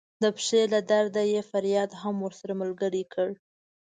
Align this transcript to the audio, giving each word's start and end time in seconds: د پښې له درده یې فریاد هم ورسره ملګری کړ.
د 0.21 0.23
پښې 0.35 0.61
له 0.73 0.79
درده 0.91 1.23
یې 1.33 1.41
فریاد 1.51 1.91
هم 2.01 2.15
ورسره 2.25 2.53
ملګری 2.61 3.03
کړ. 3.13 3.29